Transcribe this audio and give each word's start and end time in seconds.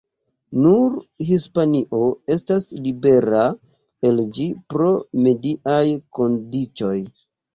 Nur 0.61 0.93
Hispanio 1.25 1.99
estas 2.35 2.65
libera 2.87 3.43
el 4.11 4.23
ĝi 4.37 4.47
pro 4.75 4.89
mediaj 5.27 5.85
kondiĉoj. 6.21 6.97